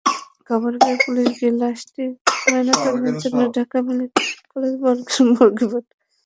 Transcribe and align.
খবর 0.47 0.71
পেয়ে 0.81 0.97
পুলিশ 1.05 1.27
গিয়ে 1.37 1.53
লাশটি 1.61 2.03
ময়নাতদন্তের 2.43 3.15
জন্য 3.23 3.39
ঢাকা 3.57 3.77
মেডিকেল 3.87 4.27
কলেজ 4.51 4.73
মর্গে 5.31 5.65
পাঠায়। 5.71 5.97